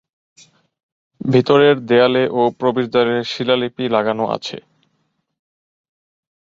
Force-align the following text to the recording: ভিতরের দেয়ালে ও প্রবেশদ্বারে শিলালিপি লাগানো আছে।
ভিতরের 1.25 1.75
দেয়ালে 1.89 2.23
ও 2.31 2.41
প্রবেশদ্বারে 2.59 3.15
শিলালিপি 3.31 3.85
লাগানো 3.95 4.25
আছে। 4.35 4.57